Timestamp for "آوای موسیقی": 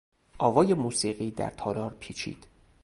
0.37-1.31